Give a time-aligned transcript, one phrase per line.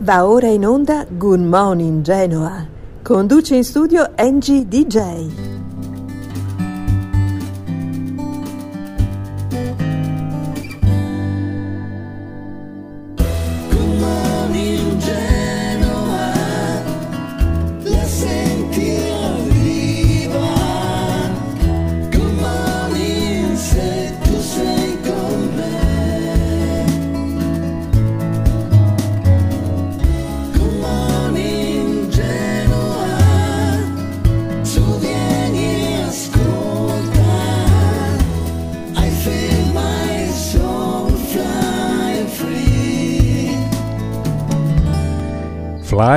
[0.00, 2.68] Va ora in onda Good Morning Genoa.
[3.02, 5.57] Conduce in studio Angie DJ.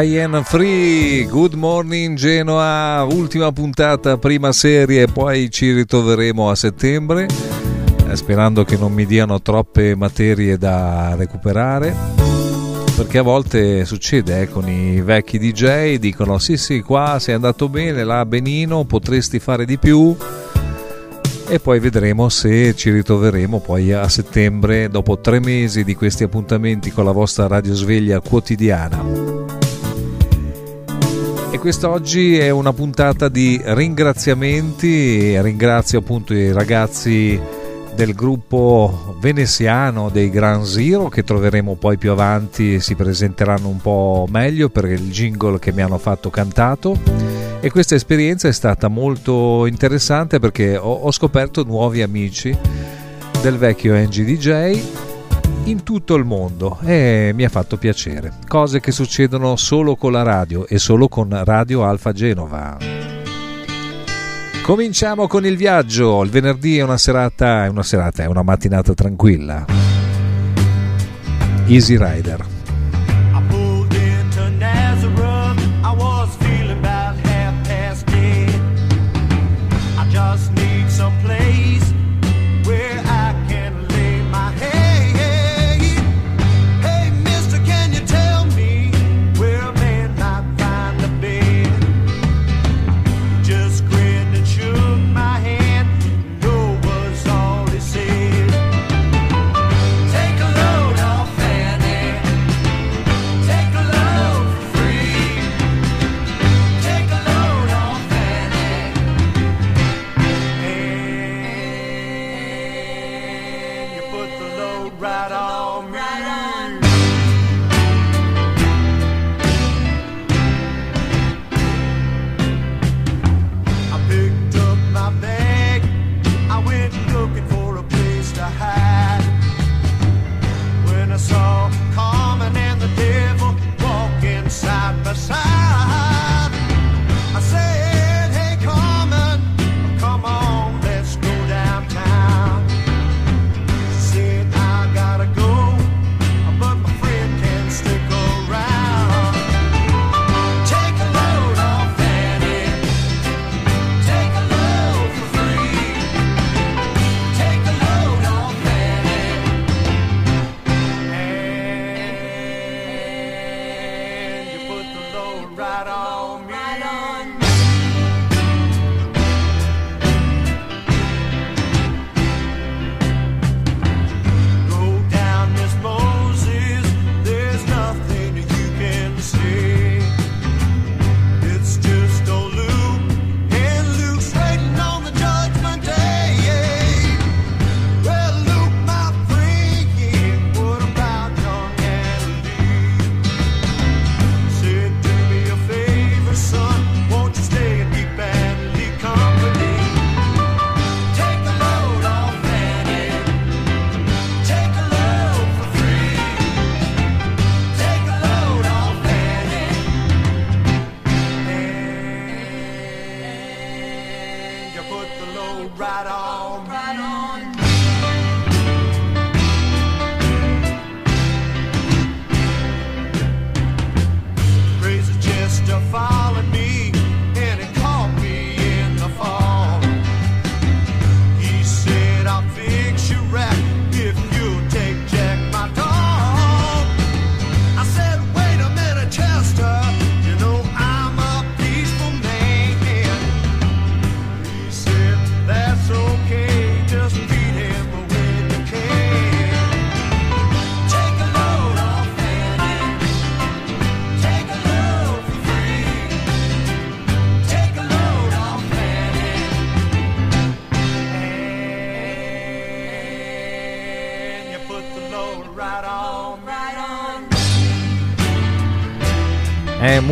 [0.02, 7.27] Fly and Free, Good Morning Genoa, ultima puntata, prima serie, poi ci ritroveremo a settembre,
[8.08, 11.96] eh, sperando che non mi diano troppe materie da recuperare,
[12.96, 17.70] perché a volte succede eh, con i vecchi DJ, dicono sì sì qua sei andato
[17.70, 20.18] bene, là benino, potresti fare di più
[21.48, 26.90] e poi vedremo se ci ritroveremo poi a settembre dopo tre mesi di questi appuntamenti
[26.91, 29.60] con la vostra radiosveglia quotidiana.
[31.54, 37.38] E quest'oggi è una puntata di ringraziamenti, ringrazio appunto i ragazzi
[37.94, 44.27] del gruppo veneziano dei Gran Zero che troveremo poi più avanti si presenteranno un po'
[44.29, 46.98] meglio per il jingle che mi hanno fatto cantato.
[47.60, 52.57] E questa esperienza è stata molto interessante perché ho, ho scoperto nuovi amici
[53.41, 55.10] del vecchio NG DJ
[55.65, 58.34] in tutto il mondo e mi ha fatto piacere.
[58.48, 62.77] Cose che succedono solo con la radio e solo con Radio Alfa Genova.
[64.63, 66.23] Cominciamo con il viaggio.
[66.23, 69.66] Il venerdì è una serata, è una serata, è una mattinata tranquilla.
[71.67, 72.50] Easy Rider.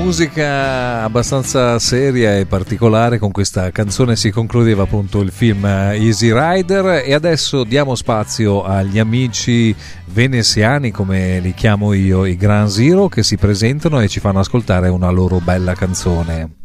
[0.09, 7.03] Musica abbastanza seria e particolare, con questa canzone si concludeva appunto il film Easy Rider
[7.05, 9.73] e adesso diamo spazio agli amici
[10.05, 14.89] veneziani come li chiamo io, i Gran Zero che si presentano e ci fanno ascoltare
[14.89, 16.58] una loro bella canzone.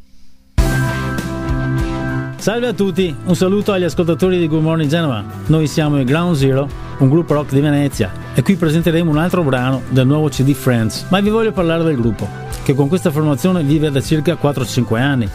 [2.45, 5.25] Salve a tutti, un saluto agli ascoltatori di Good Morning Genova.
[5.47, 6.69] Noi siamo i Ground Zero,
[6.99, 11.07] un gruppo rock di Venezia e qui presenteremo un altro brano del nuovo CD Friends,
[11.09, 12.29] ma vi voglio parlare del gruppo
[12.63, 15.27] che con questa formazione vive da circa 4-5 anni.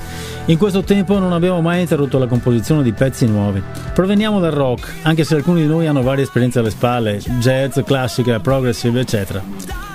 [0.45, 3.59] In questo tempo non abbiamo mai interrotto la composizione di pezzi nuovi.
[3.91, 8.39] Proveniamo dal rock, anche se alcuni di noi hanno varie esperienze alle spalle, jazz, classica,
[8.39, 9.41] progressive, eccetera.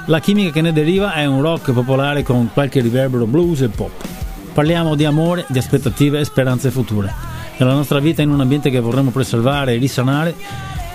[0.06, 4.23] La chimica che ne deriva è un rock popolare con qualche riverbero blues e pop.
[4.54, 7.12] Parliamo di amore, di aspettative e speranze future.
[7.58, 10.32] Della nostra vita in un ambiente che vorremmo preservare e risanare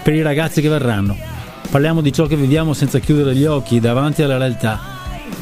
[0.01, 1.13] per i ragazzi che verranno.
[1.69, 4.79] Parliamo di ciò che viviamo senza chiudere gli occhi davanti alla realtà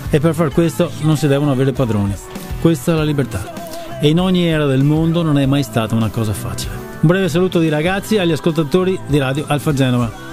[0.10, 2.16] e per far questo non si devono avere padroni.
[2.60, 4.00] Questa è la libertà.
[4.02, 6.74] E in ogni era del mondo non è mai stata una cosa facile.
[6.74, 10.27] Un breve saluto di ragazzi agli ascoltatori di Radio Alfa Genova.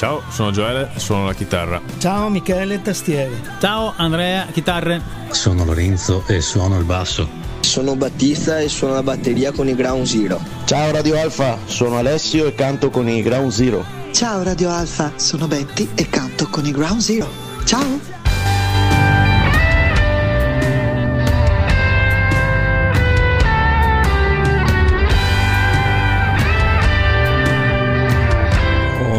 [0.00, 1.78] Ciao, sono Gioele e suono la chitarra.
[1.98, 3.38] Ciao Michele Tastiere.
[3.60, 5.02] Ciao Andrea, chitarre.
[5.28, 7.28] Sono Lorenzo e suono il basso.
[7.60, 10.40] Sono Battista e suono la batteria con i Ground Zero.
[10.64, 13.84] Ciao Radio Alfa, sono Alessio e canto con i Ground Zero.
[14.12, 17.28] Ciao Radio Alfa, sono Betty e canto con i Ground Zero.
[17.66, 18.19] Ciao!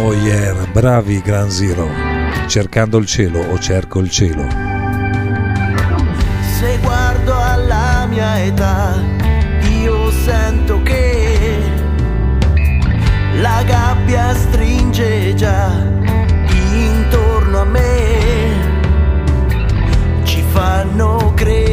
[0.04, 1.88] Oh yeah, bravi Gran Zero.
[2.48, 4.48] Cercando il cielo o cerco il cielo.
[6.60, 9.00] Se guardo alla mia età,
[9.80, 11.60] io sento che
[13.42, 15.70] la gabbia stringe già
[16.74, 18.70] intorno a me.
[20.24, 21.71] Ci fanno credere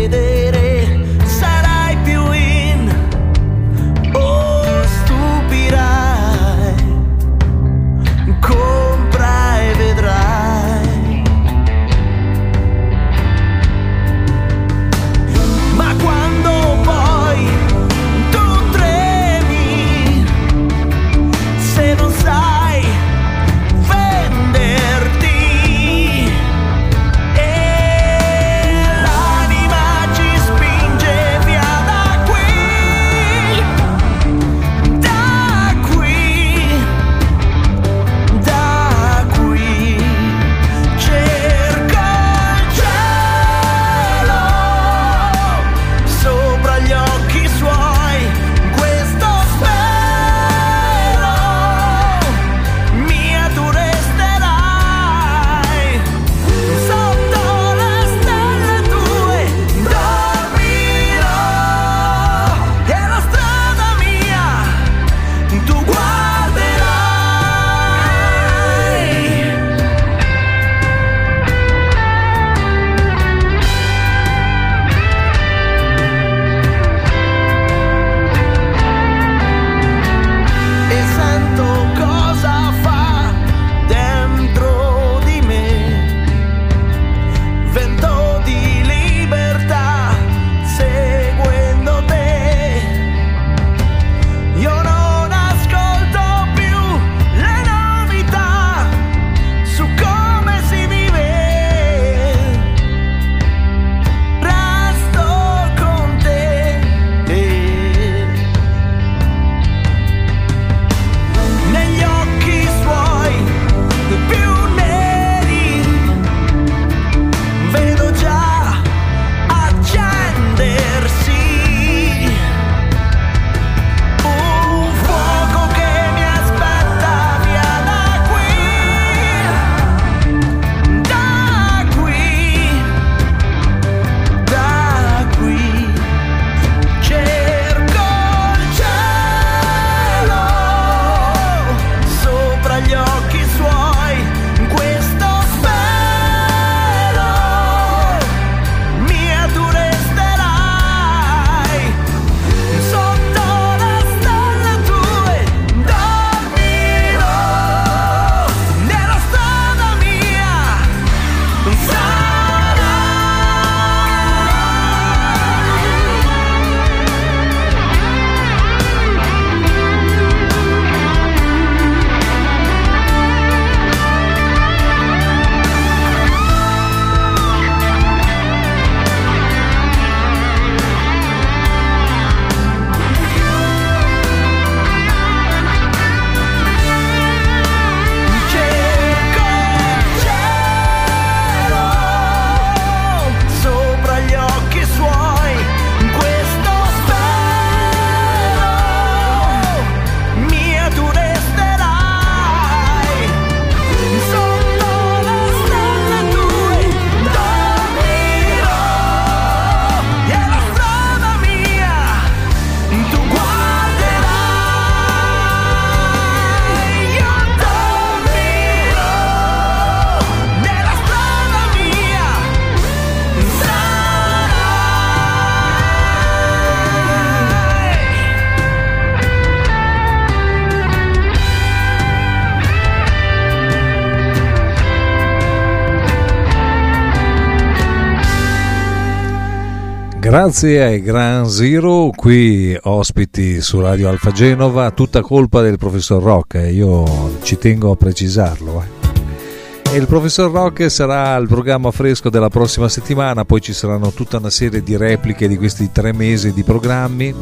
[240.29, 246.57] Grazie ai Gran Zero, qui ospiti su Radio Alfa Genova, tutta colpa del professor Rock,
[246.57, 248.85] eh, io ci tengo a precisarlo.
[248.85, 249.95] Eh.
[249.95, 254.37] E il professor Rock sarà il programma fresco della prossima settimana, poi ci saranno tutta
[254.37, 257.35] una serie di repliche di questi tre mesi di programmi.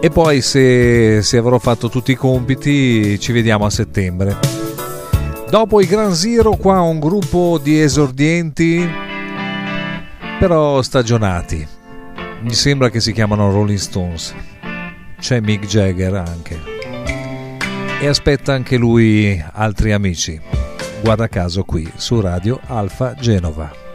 [0.00, 4.36] E poi se, se avrò fatto tutti i compiti ci vediamo a settembre.
[5.48, 9.09] Dopo i Gran Zero qua un gruppo di esordienti
[10.40, 11.68] però stagionati.
[12.40, 14.34] Mi sembra che si chiamano Rolling Stones.
[15.18, 16.58] C'è Mick Jagger anche.
[18.00, 20.40] E aspetta anche lui altri amici.
[21.02, 23.89] Guarda caso qui su Radio Alfa Genova.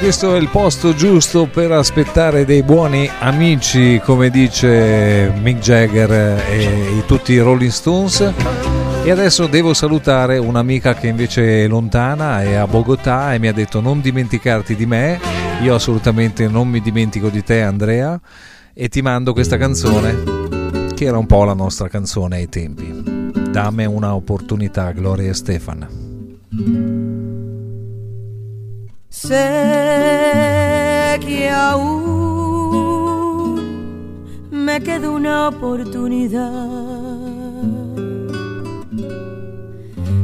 [0.00, 6.10] Questo è il posto giusto per aspettare dei buoni amici, come dice Mick Jagger
[6.48, 8.32] e tutti i Rolling Stones.
[9.04, 13.52] E adesso devo salutare un'amica che invece è lontana, è a Bogotà e mi ha
[13.52, 15.20] detto non dimenticarti di me.
[15.62, 18.18] Io assolutamente non mi dimentico di te Andrea
[18.72, 20.22] e ti mando questa canzone
[20.94, 23.30] che era un po' la nostra canzone ai tempi.
[23.50, 26.99] Dammi una opportunità, Gloria Stefan.
[29.10, 29.36] Sé
[31.20, 32.00] que aún
[34.50, 37.10] me queda una oportunidad.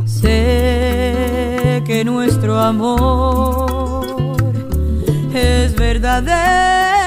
[0.06, 4.06] Sé que nuestro amor
[5.34, 7.01] es verdadero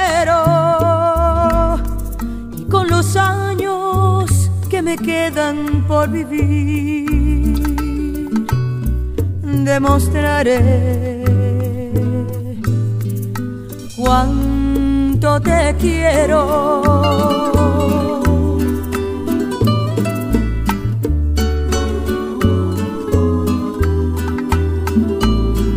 [4.96, 7.14] quedan por vivir
[9.64, 11.24] demostraré
[13.96, 16.82] cuánto te quiero.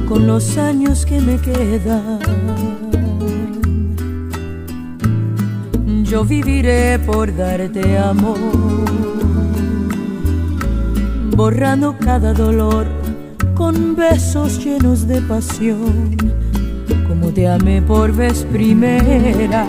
[0.08, 2.77] Con los años que me quedan,
[6.18, 8.40] yo viviré por darte amor,
[11.36, 12.88] borrando cada dolor
[13.54, 16.18] con besos llenos de pasión,
[17.08, 19.68] como te amé por vez primera.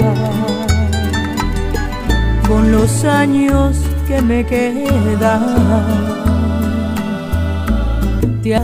[2.49, 5.45] Con los años que me quedan,
[8.43, 8.59] te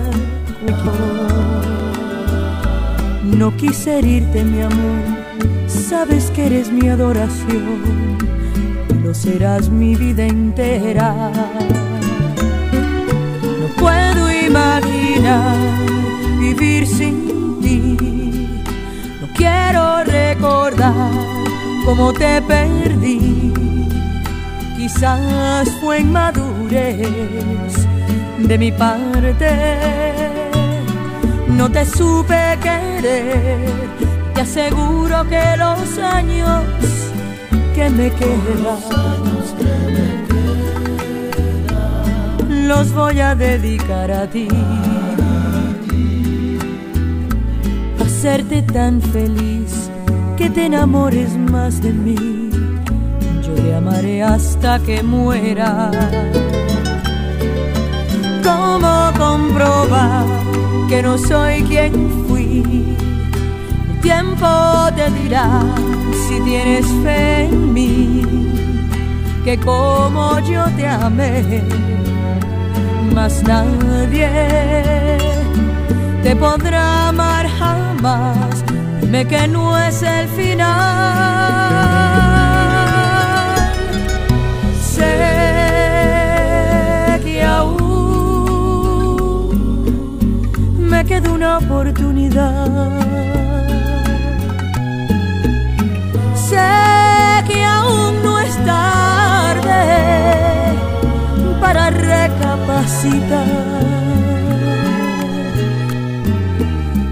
[3.37, 5.14] No quise herirte, mi amor,
[5.89, 8.19] sabes que eres mi adoración
[8.91, 11.31] y lo serás mi vida entera
[13.85, 15.57] puedo imaginar
[16.39, 17.97] vivir sin ti.
[19.21, 21.11] No quiero recordar
[21.85, 23.53] cómo te perdí.
[24.77, 27.75] Quizás fue inmadurez
[28.39, 29.51] de mi parte.
[31.49, 34.04] No te supe querer.
[34.35, 36.65] Te aseguro que los años
[37.75, 38.79] que me quedan
[42.69, 44.49] los voy a dedicar a ti.
[48.01, 49.91] Hacerte tan feliz
[50.37, 52.51] que te enamores más de mí.
[53.47, 55.91] Yo te amaré hasta que muera.
[58.43, 60.27] ¿Cómo comprobar
[60.89, 61.93] que no soy quien
[62.27, 63.04] fui?
[64.05, 64.47] Tiempo
[64.95, 65.49] te dirá
[66.29, 68.23] si tienes fe en mí,
[69.45, 71.63] que como yo te amé
[73.15, 74.29] más nadie
[76.23, 78.65] te podrá amar jamás.
[79.01, 80.65] Dime que no es el final.
[84.83, 85.15] Sé
[87.25, 87.89] que aún
[90.79, 93.04] me queda una oportunidad.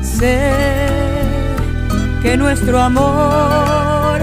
[0.02, 0.38] Sé
[2.22, 4.20] que nuestro amor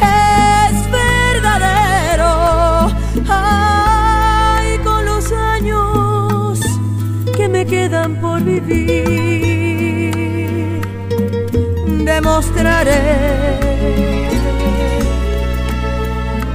[0.00, 2.92] es verdadero.
[3.28, 6.60] Ay, con los años
[7.36, 9.72] que me quedan por vivir,
[12.04, 13.00] demostraré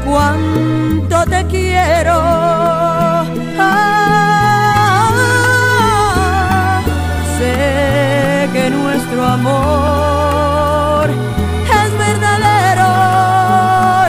[0.05, 3.16] cuánto te quiero.
[9.39, 11.09] Amor
[11.83, 12.91] es verdadero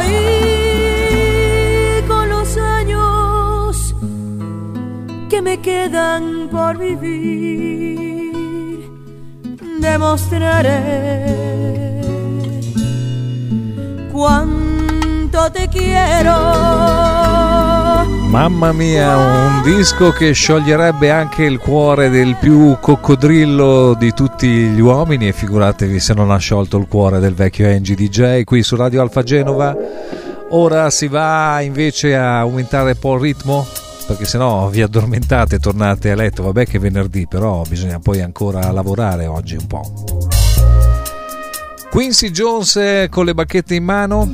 [0.09, 3.95] y con los años
[5.31, 8.29] que me quedan por vivir
[9.81, 10.79] demostraré
[14.13, 17.48] cuánto te quiero.
[18.29, 24.81] Mamma mia, un disco che scioglierebbe anche il cuore del più coccodrillo di tutti gli
[24.81, 28.77] uomini e figuratevi se non ha sciolto il cuore del vecchio Angie DJ qui su
[28.77, 29.75] Radio Alfa Genova.
[30.51, 33.67] Ora si va invece a aumentare un po' il ritmo
[34.07, 36.43] perché sennò vi addormentate e tornate a letto.
[36.43, 40.19] Vabbè che è venerdì, però bisogna poi ancora lavorare oggi un po'.
[41.91, 44.31] Quincy Jones con le bacchette in mano,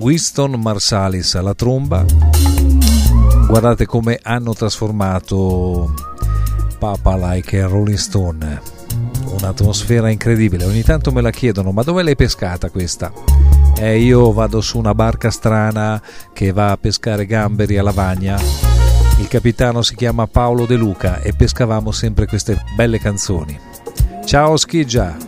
[0.00, 2.04] Winston Marsalis alla tromba
[3.48, 5.94] guardate come hanno trasformato
[6.78, 8.60] Papa Like Rolling Stone.
[9.24, 10.64] Un'atmosfera incredibile.
[10.64, 13.10] Ogni tanto me la chiedono ma dove l'hai pescata questa?
[13.78, 16.00] Eh, io vado su una barca strana
[16.32, 18.38] che va a pescare gamberi a Lavagna.
[19.18, 23.58] Il capitano si chiama Paolo De Luca e pescavamo sempre queste belle canzoni.
[24.26, 25.27] Ciao Schiggia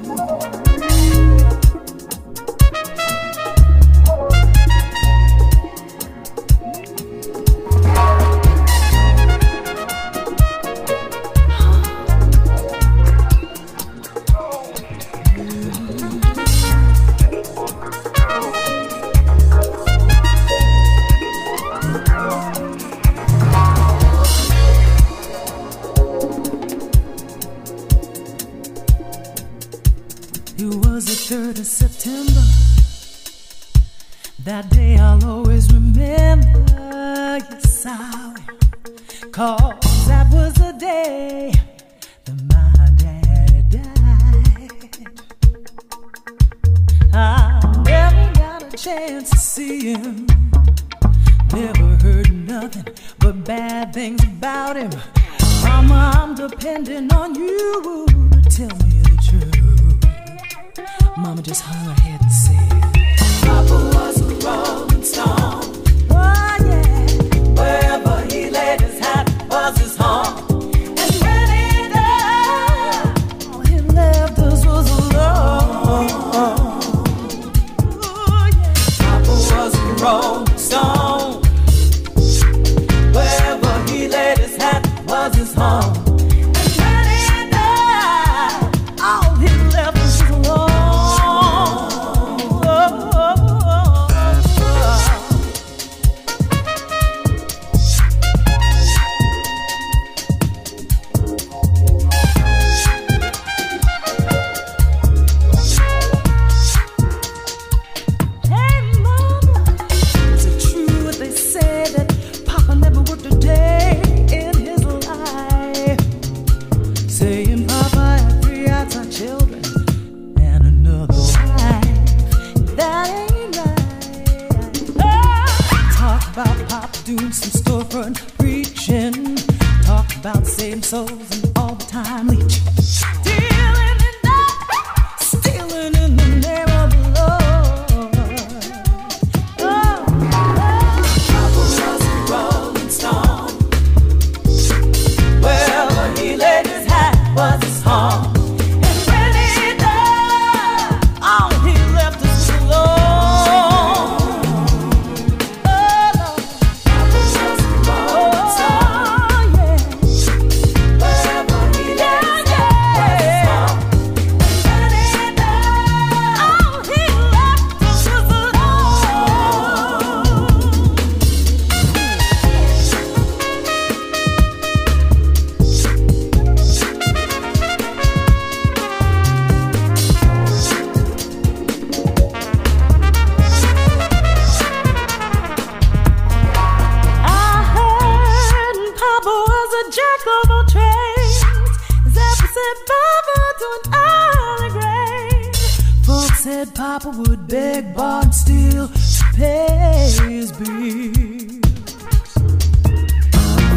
[199.41, 201.59] pays bills.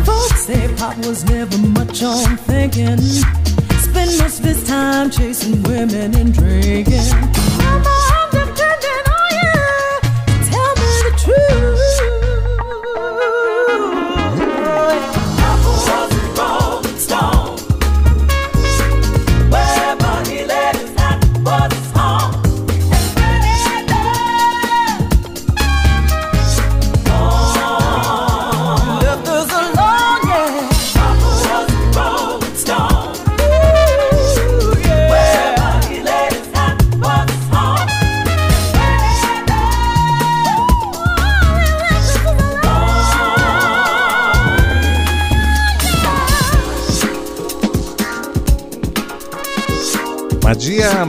[0.06, 2.98] Folks say Pop was never much on thinking.
[2.98, 8.03] Spent most of his time chasing women and drinking.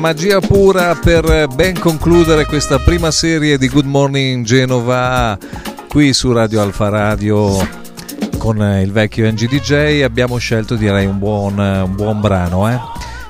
[0.04, 5.38] magia pura per ben concludere questa prima serie di Good Morning Genova
[5.88, 7.56] qui su Radio Alfa Radio
[8.36, 12.78] con il vecchio NGDJ abbiamo scelto direi un buon, un buon brano eh?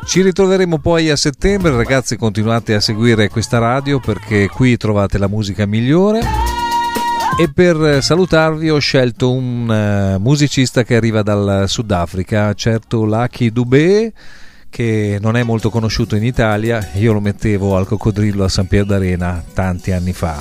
[0.04, 5.28] Ci ritroveremo poi a settembre, ragazzi continuate a seguire questa radio perché qui trovate la
[5.28, 6.20] musica migliore.
[7.40, 14.12] E per salutarvi ho scelto un eh, musicista che arriva dal Sudafrica, certo Lucky Dubé
[14.74, 18.84] che non è molto conosciuto in Italia, io lo mettevo al coccodrillo a San Pier
[18.84, 20.36] d'Arena tanti anni fa.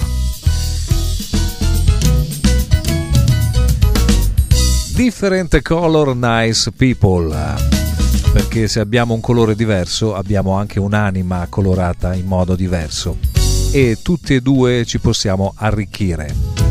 [4.95, 7.31] Different color nice people,
[8.31, 13.19] perché se abbiamo un colore diverso abbiamo anche un'anima colorata in modo diverso
[13.71, 16.62] e tutti e due ci possiamo arricchire.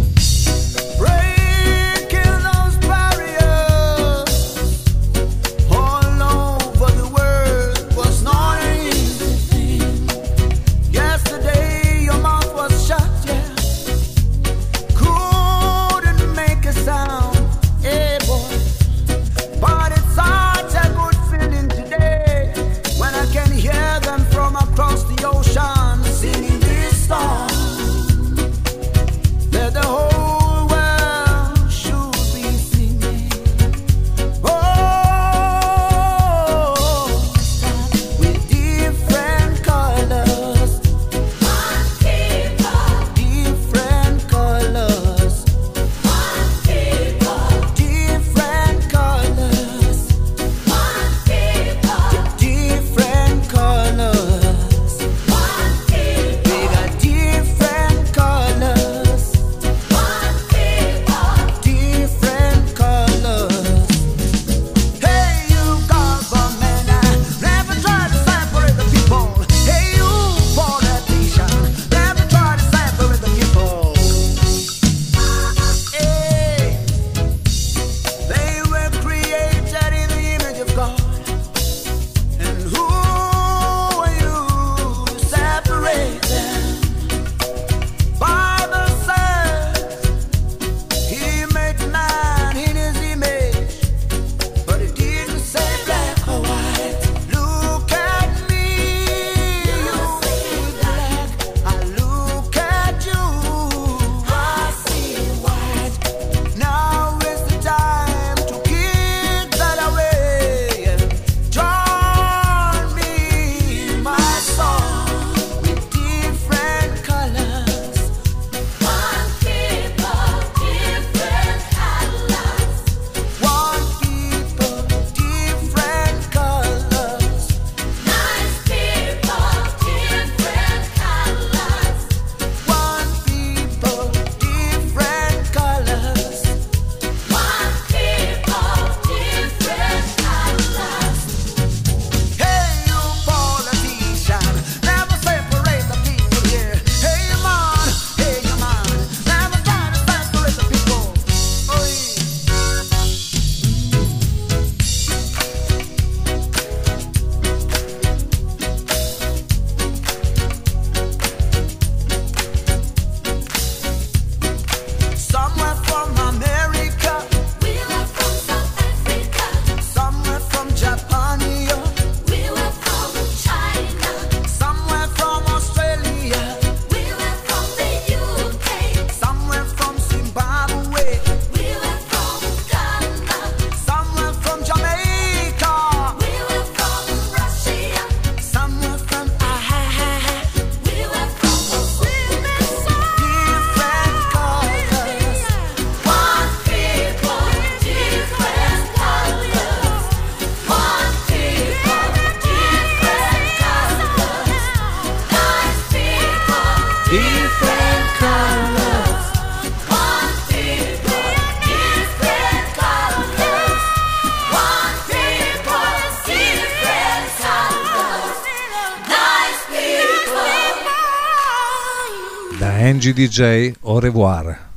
[223.13, 224.71] amici DJ, au revoir.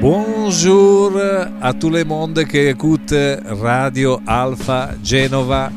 [0.00, 1.12] Bonjour
[1.60, 3.14] a tout le monde qui écoute
[3.46, 5.70] Radio Alfa Genova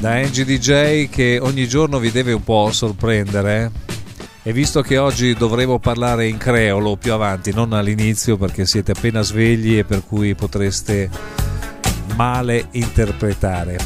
[0.00, 3.89] da Angie DJ che ogni giorno vi deve un po' sorprendere eh.
[4.50, 9.22] E visto che oggi dovremo parlare in creolo più avanti, non all'inizio perché siete appena
[9.22, 11.08] svegli e per cui potreste
[12.16, 13.78] male interpretare.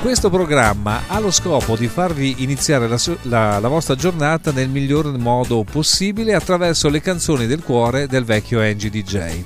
[0.00, 5.14] Questo programma ha lo scopo di farvi iniziare la, la, la vostra giornata nel miglior
[5.18, 9.44] modo possibile attraverso le canzoni del cuore del vecchio Angie DJ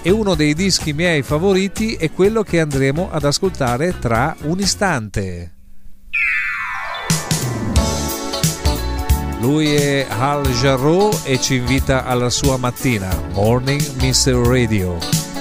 [0.00, 5.54] e uno dei dischi miei favoriti è quello che andremo ad ascoltare tra un istante.
[9.42, 14.34] Lui è Hal Jarreau e ci invita alla sua mattina, Morning Mr.
[14.34, 15.31] Radio.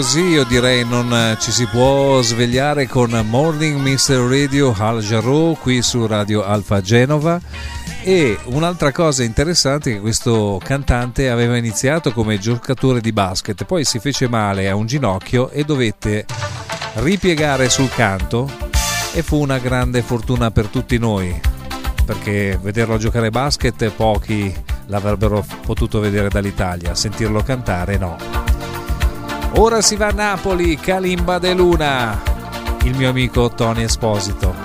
[0.00, 4.16] Così io direi non ci si può svegliare con Morning Mr.
[4.30, 7.38] Radio Al Jarreau qui su Radio Alfa Genova
[8.02, 13.84] e un'altra cosa interessante è che questo cantante aveva iniziato come giocatore di basket, poi
[13.84, 16.24] si fece male a un ginocchio e dovette
[16.94, 18.50] ripiegare sul canto
[19.12, 21.38] e fu una grande fortuna per tutti noi
[22.06, 24.50] perché vederlo giocare basket pochi
[24.86, 28.49] l'avrebbero potuto vedere dall'Italia, sentirlo cantare no.
[29.54, 32.22] Ora si va a Napoli, Kalimba de Luna,
[32.84, 34.59] il mio amico Tony Esposito.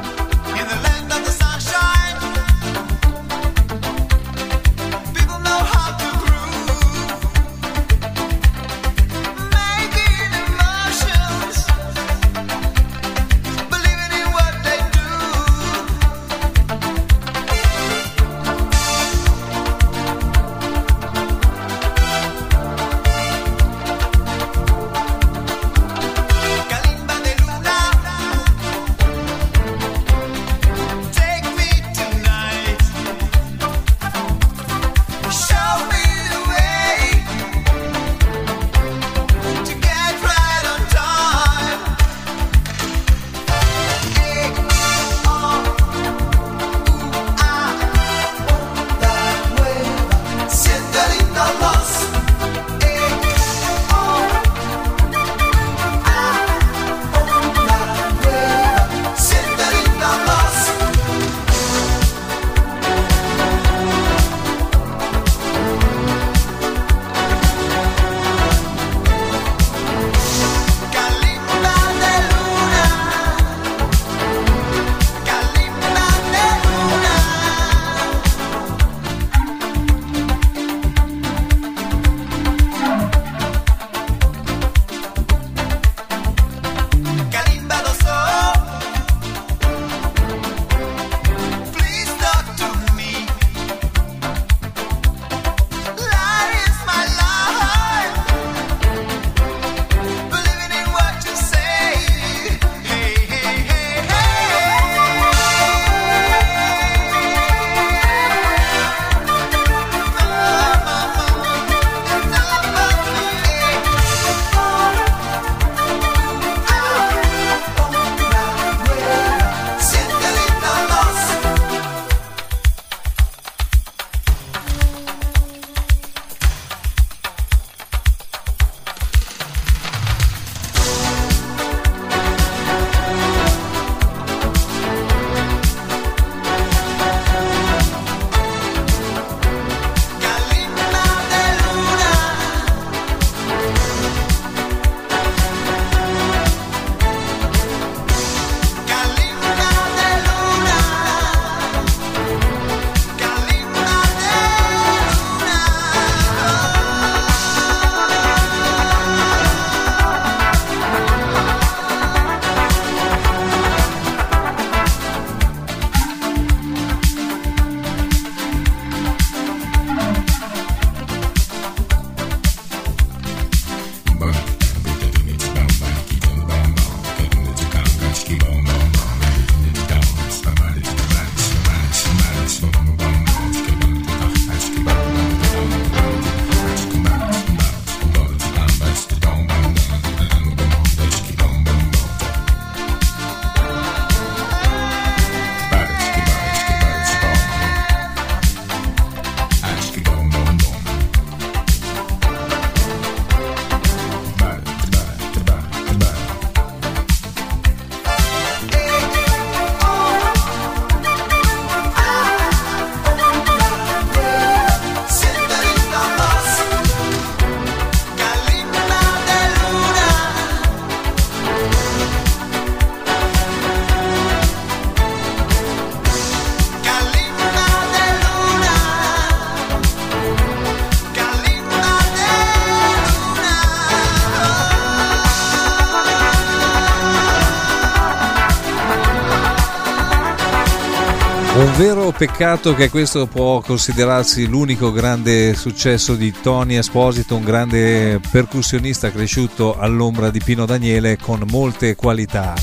[242.18, 249.78] Peccato che questo può considerarsi l'unico grande successo di Tony Esposito, un grande percussionista cresciuto
[249.78, 252.54] all'ombra di Pino Daniele con molte qualità.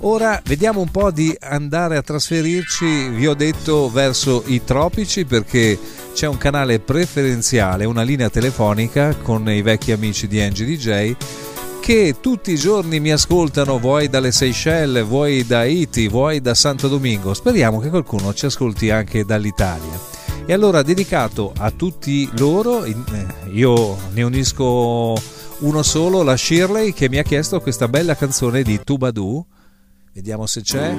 [0.00, 5.78] Ora vediamo un po' di andare a trasferirci, vi ho detto, verso i tropici perché
[6.14, 11.14] c'è un canale preferenziale, una linea telefonica con i vecchi amici di Angie DJ
[11.86, 16.88] che tutti i giorni mi ascoltano, vuoi dalle Seychelles, vuoi da Haiti, vuoi da Santo
[16.88, 17.32] Domingo.
[17.32, 19.96] Speriamo che qualcuno ci ascolti anche dall'Italia.
[20.46, 22.96] E allora, dedicato a tutti loro, eh,
[23.52, 25.14] io ne unisco
[25.58, 29.46] uno solo, la Shirley, che mi ha chiesto questa bella canzone di Tubadoo.
[30.12, 30.92] Vediamo se c'è.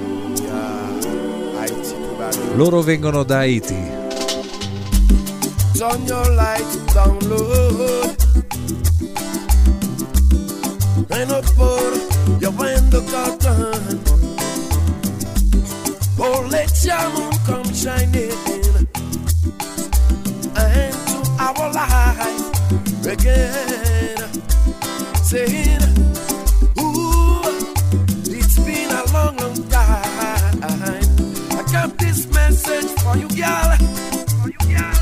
[2.55, 3.75] Loro vengono da Haiti.
[5.73, 8.15] Turn your light download
[8.49, 8.86] and
[11.09, 11.79] for
[12.39, 13.99] your window curtain.
[16.19, 18.31] Oh, let your moon come shining
[20.55, 24.17] into our life again.
[25.23, 25.81] Saying,
[26.79, 27.41] Ooh,
[28.25, 30.61] it's been a long, long time.
[31.51, 33.77] I got this message for you, girl.
[34.41, 34.93] For you, girl.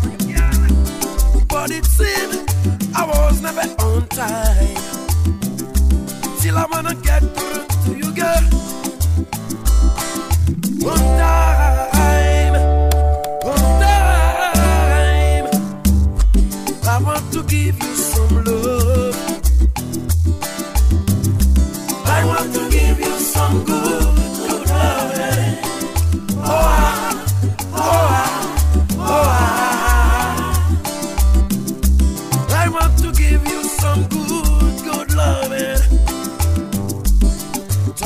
[0.00, 1.46] For you, girl.
[1.48, 2.50] But it seemed
[2.94, 4.85] I was never on time.
[6.46, 8.44] Still, I wanna get through to you, girl.
[10.78, 11.65] One time,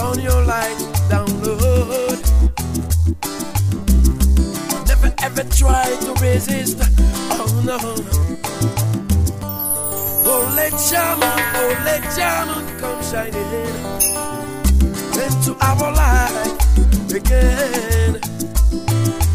[0.00, 0.78] Turn your light
[1.10, 2.08] down low.
[4.88, 6.78] Never ever try to resist.
[7.36, 7.78] Oh no.
[10.24, 13.44] Oh let Shaman, oh let Shaman come shining
[15.20, 18.22] into our life again.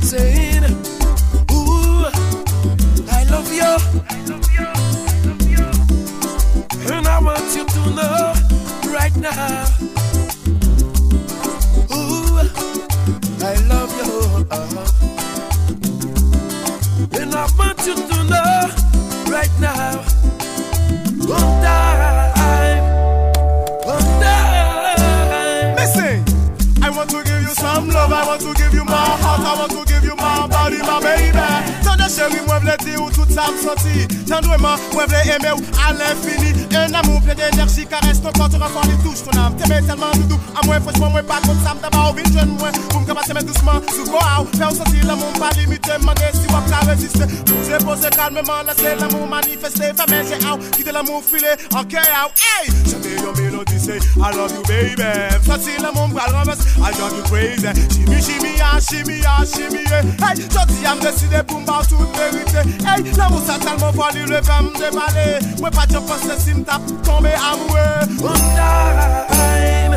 [0.01, 0.63] Saying,
[1.51, 2.09] Ooh,
[3.13, 3.71] I love you.
[4.09, 4.65] I love you.
[4.65, 6.91] I love you.
[6.91, 8.33] And I want you to know
[8.91, 9.94] right now.
[17.45, 18.69] I want you to know
[19.29, 20.01] right now.
[21.29, 22.81] One time,
[23.85, 25.75] one time.
[25.75, 26.25] Listen,
[26.81, 29.59] I want to give you some love, I want to give you my heart, I
[29.59, 31.37] want to give you my body, my baby.
[31.85, 34.07] Tande chéri, mwen vle di ou tout ça me sentit.
[34.25, 35.53] Tendrement, moi je aimer
[35.85, 36.53] à l'infini.
[36.73, 39.55] Un amour plein d'énergie caresse ton corps, tu renforces les touches, ton âme.
[39.57, 42.49] T'aimes tellement doudou, à moi franchement, moi pas comme ça, me tabac au vide, jeune
[42.57, 42.69] moi.
[42.89, 46.91] Pour me passer doucement, sous quoi, faire sentir l'amour pas limité, manquer si on la
[46.91, 47.25] résister.
[47.67, 52.71] J'ai posé calmement, laisser l'amour manifester, faire mes out, quitter l'amour filé, ok out, hey!
[52.85, 55.03] J'avais une mélodie, c'est I love you baby.
[55.45, 57.67] Sentir l'amour, bras le renverse, I love you crazy.
[57.89, 60.23] Chimie, chimie, ah, chimie, ah, chimie, eh.
[60.23, 60.45] hey!
[60.53, 63.03] J'en dis à me décider pour me battre toute vérité, hey!
[63.25, 68.05] L'amour ça tellement folie, le fait m'déballer Moi pas de penser si m'tap tomber amoureux
[68.21, 69.93] One time,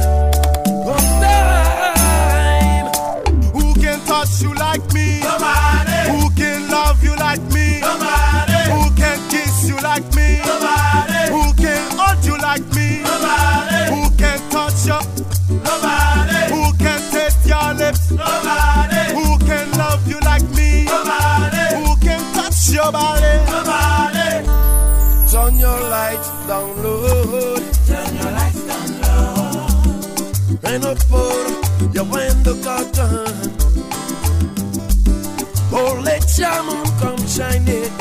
[0.84, 2.86] one time.
[3.54, 5.20] Who can touch you like me?
[5.20, 6.10] Nobody.
[6.10, 7.80] Who can love you like me?
[7.80, 8.70] Nobody.
[8.70, 10.40] Who can kiss you like me?
[10.44, 11.30] Nobody.
[11.32, 13.02] Who can hold you like me?
[13.02, 13.80] Nobody.
[13.92, 15.00] Who can touch you?
[15.64, 16.52] Nobody.
[16.52, 18.10] Who can taste your lips?
[18.10, 18.67] Nobody.
[22.88, 23.32] Your?
[23.50, 24.46] Nobody.
[25.30, 27.56] Turn your lights down low.
[27.86, 29.66] Turn your lights down low.
[30.64, 31.32] And up for
[31.92, 33.28] your window curtain.
[35.70, 37.92] Oh, let your moon come shining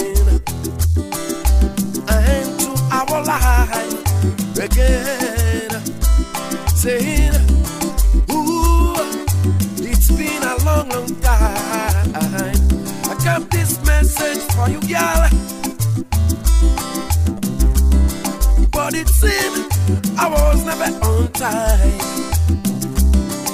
[2.08, 5.72] into our life again.
[6.76, 7.47] Saying,
[14.20, 15.30] message for you, girl.
[18.72, 19.72] But it seemed
[20.18, 22.00] I was never on time.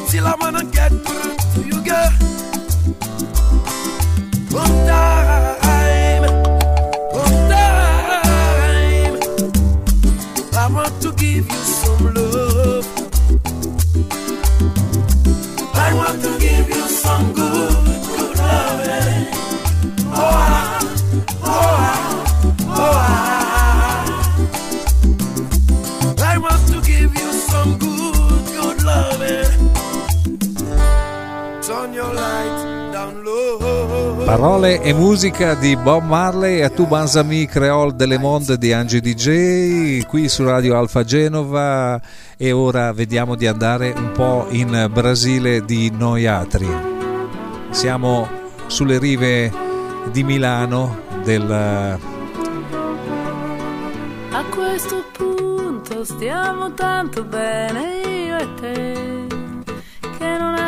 [0.07, 2.11] Still, I wanna get through to you, girl.
[4.87, 5.32] Time,
[34.33, 40.05] Parole e musica di Bob Marley a Tu Banzami Creole delle Monde di Angie DJ
[40.07, 42.01] qui su Radio Alfa Genova
[42.35, 46.67] e ora vediamo di andare un po' in Brasile di Noiatri.
[47.69, 48.27] Siamo
[48.65, 49.53] sulle rive
[50.11, 51.99] di Milano del A
[54.49, 59.32] questo punto stiamo tanto bene io e te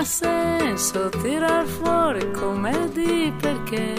[0.05, 3.93] senso tirar fuori commedi perché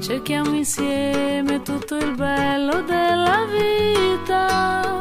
[0.00, 5.00] cerchiamo insieme tutto il bello della vita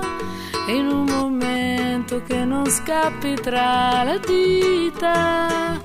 [0.67, 5.81] in un momento che non scappi tra le dita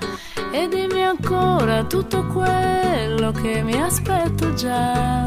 [0.52, 5.26] e dimmi ancora tutto quello che mi aspetto già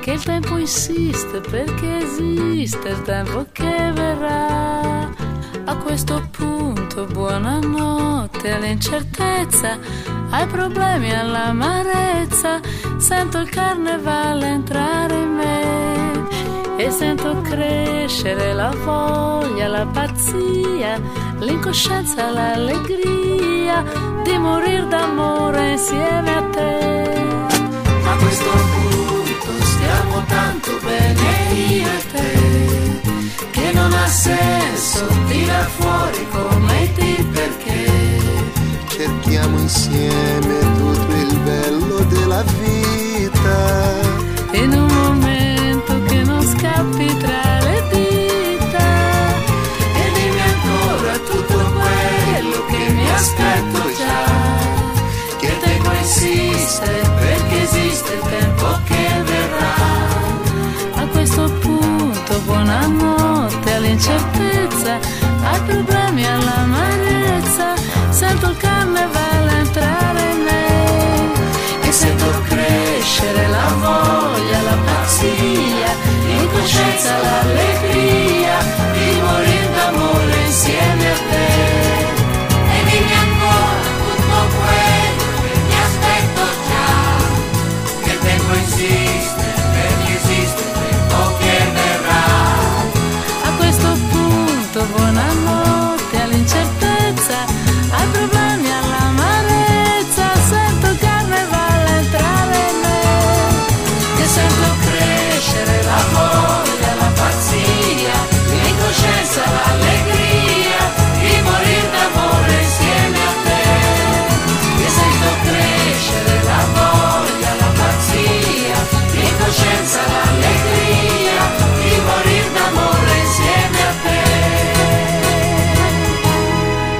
[0.00, 5.10] che il tempo insiste perché esiste il tempo che verrà.
[5.66, 6.53] A questo punto
[7.02, 9.78] buonanotte all'incertezza,
[10.30, 12.60] ai problemi all'amarezza,
[12.98, 21.00] sento il carnevale entrare in me e sento crescere la voglia, la pazzia,
[21.40, 23.82] l'incoscienza, l'allegria
[24.22, 27.02] di morir d'amore insieme a te.
[28.04, 31.22] A questo punto stiamo tanto bene
[31.54, 32.13] io e te
[34.04, 37.86] ha senso tirar fuori come ti perché.
[38.88, 43.58] Cerchiamo insieme tutto il bello della vita.
[44.52, 48.88] In un momento che non scappi tra le dita.
[50.00, 54.22] E dimmi ancora tutto quello che mi aspetto già.
[55.38, 56.90] Che il tempo insiste
[57.20, 60.13] perché esiste il tempo che verrà
[63.94, 64.98] all'incertezza
[65.42, 67.74] ai problemi all'amarezza
[68.10, 71.88] sento il carnevale entrare in me.
[71.88, 75.92] E sento crescere la voglia la pazzia
[76.26, 78.93] l'incoscienza l'allegria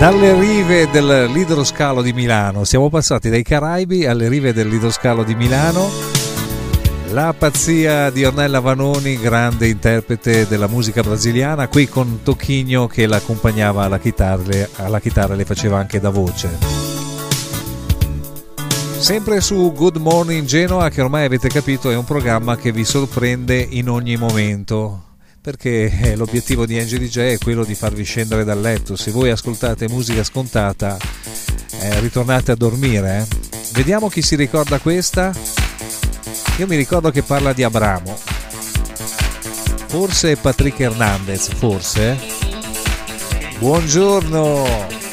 [0.04, 5.88] Dalle rive dell'idroscalo di Milano, siamo passati dai Caraibi alle rive dell'idroscalo di Milano.
[7.12, 13.84] La pazzia di Ornella Vanoni, grande interprete della musica brasiliana, qui con Tocchigno che l'accompagnava
[13.84, 16.50] alla chitarra, alla chitarra le faceva anche da voce.
[18.98, 23.56] Sempre su Good Morning Genoa, che ormai avete capito è un programma che vi sorprende
[23.70, 25.13] in ogni momento
[25.44, 28.96] perché eh, l'obiettivo di Angie DJ è quello di farvi scendere dal letto.
[28.96, 30.96] Se voi ascoltate musica scontata,
[31.80, 33.26] eh, ritornate a dormire.
[33.28, 33.36] eh.
[33.74, 35.34] Vediamo chi si ricorda questa.
[36.56, 38.16] Io mi ricordo che parla di Abramo.
[39.86, 42.18] Forse Patrick Hernandez, forse.
[43.58, 45.03] Buongiorno.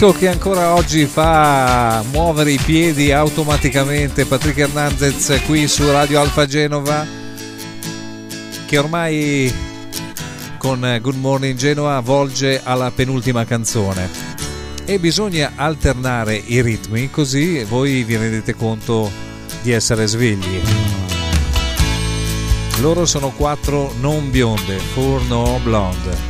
[0.00, 6.46] Disco che ancora oggi fa muovere i piedi automaticamente Patrick Hernandez qui su Radio Alfa
[6.46, 7.06] Genova
[8.64, 9.54] che ormai
[10.56, 14.08] con Good Morning Genoa volge alla penultima canzone
[14.86, 19.10] e bisogna alternare i ritmi così voi vi rendete conto
[19.60, 20.62] di essere svegli.
[22.80, 26.29] Loro sono quattro non bionde, four no blonde.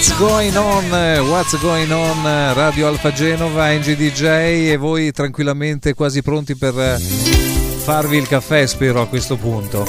[0.00, 1.28] What's going on?
[1.28, 2.54] What's going on?
[2.54, 4.22] Radio Alfa Genova, NGDJ
[4.70, 9.86] e voi tranquillamente quasi pronti per eh, farvi il caffè, spero a questo punto.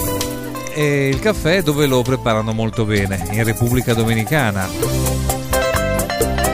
[0.73, 3.25] E il caffè dove lo preparano molto bene?
[3.31, 4.67] In Repubblica Dominicana.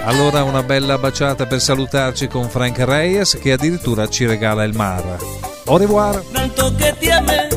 [0.04, 5.18] Allora una bella baciata per salutarci con Frank Reyes che addirittura ci regala il mar.
[5.66, 6.24] Au revoir!
[6.32, 7.48] tanto que te amé,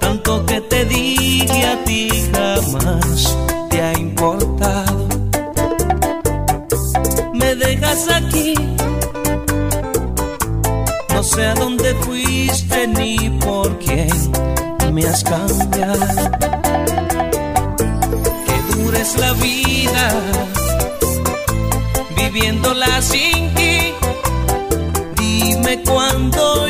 [0.00, 2.33] tanto que te di a ti
[2.64, 3.36] jamás
[3.70, 5.08] te ha importado.
[7.32, 8.54] Me dejas aquí,
[11.12, 14.08] no sé a dónde fuiste ni por quién
[14.92, 16.30] me has cambiado.
[18.46, 20.10] Que dura la vida,
[22.16, 23.94] viviéndola sin ti.
[25.16, 26.68] Dime cuándo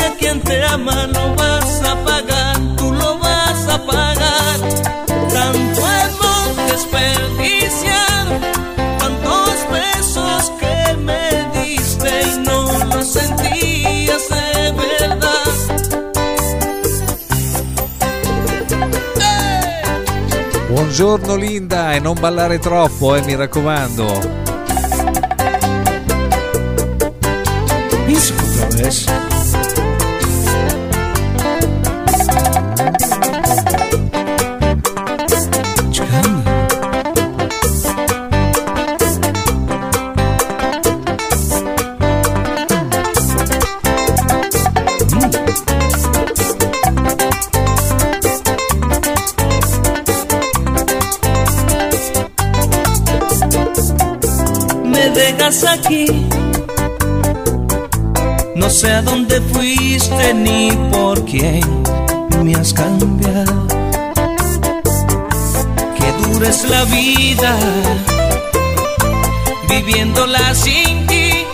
[0.00, 1.06] hace a quien te ama.
[1.06, 4.60] Lo vas a pagar, tú lo vas a pagar.
[5.32, 8.30] Tanto amor desperdiciado,
[8.98, 15.52] tantos besos que me diste y no lo sentías de verdad.
[20.70, 24.48] Buongiorno Linda e non ballare troppo, eh, mi raccomando.
[28.06, 29.29] Isso otra
[55.50, 56.06] aquí.
[58.54, 61.60] No sé a dónde fuiste ni por quién
[62.44, 63.66] me has cambiado.
[65.96, 67.56] Que dura es la vida
[69.68, 71.44] viviéndola sin ti.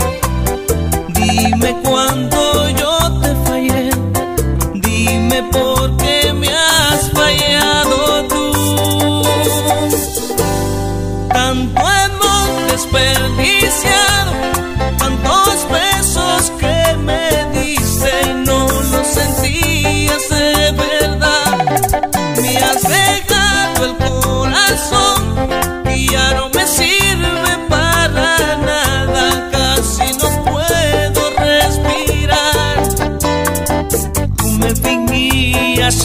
[1.09, 1.75] Dime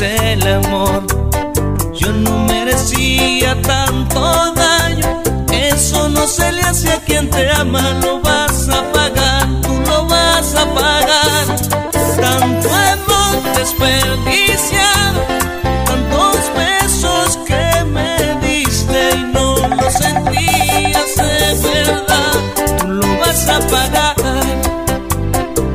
[0.01, 1.03] el amor.
[1.93, 5.21] Yo no merecía tanto daño,
[5.51, 10.07] eso no se le hace a quien te ama, lo vas a pagar, tú lo
[10.07, 11.45] vas a pagar.
[12.19, 15.21] Tanto amor desperdiciado,
[15.85, 22.33] tantos besos que me diste y no lo sentías de verdad,
[22.79, 24.15] tú lo vas a pagar.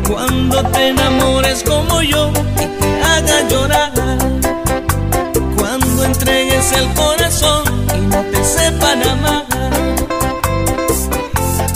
[0.09, 3.96] Cuando te enamores como yo y te haga llorar
[6.73, 7.65] el corazón
[7.95, 9.47] y no te sepan amar,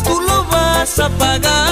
[0.05, 1.70] tú lo vas a pagar.